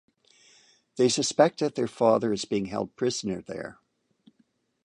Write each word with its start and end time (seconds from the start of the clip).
They 0.95 1.09
suspect 1.09 1.59
that 1.59 1.75
their 1.75 1.85
father 1.85 2.33
is 2.33 2.43
being 2.45 2.65
held 2.65 2.95
prisoner 2.95 3.39
there. 3.43 3.77